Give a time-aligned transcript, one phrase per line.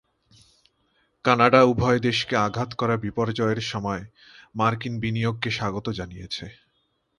[1.25, 4.03] Canada উভয় দেশকে আঘাত করা "বিপর্যয়" এর সময়
[4.55, 6.45] মার্কিন বিনিয়োগকে স্বাগত জানিয়েছে।